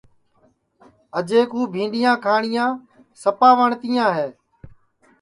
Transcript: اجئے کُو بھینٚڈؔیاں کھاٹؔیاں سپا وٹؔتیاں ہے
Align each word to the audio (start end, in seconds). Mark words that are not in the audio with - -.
اجئے 1.17 1.41
کُو 1.51 1.59
بھینٚڈؔیاں 1.73 2.15
کھاٹؔیاں 2.23 2.69
سپا 3.21 3.49
وٹؔتیاں 3.57 4.09
ہے 4.17 4.27